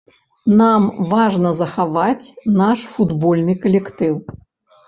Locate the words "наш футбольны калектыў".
2.63-4.13